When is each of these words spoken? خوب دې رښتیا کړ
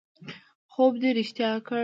خوب 0.73 0.93
دې 1.01 1.09
رښتیا 1.19 1.51
کړ 1.67 1.79